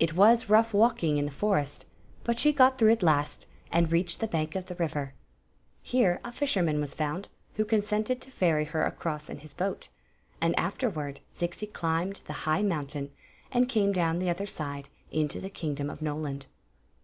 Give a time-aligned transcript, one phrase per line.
[0.00, 1.84] It was rough walking in the forest;
[2.24, 5.14] but she got through at last, and reached the bank of the river.
[5.80, 9.90] Here a fisherman was found, who consented to ferry her across in his boat;
[10.40, 13.12] and afterward Zixi climbed the high mountain
[13.52, 16.46] and came down the other mdc into the kingdom of Nokuid.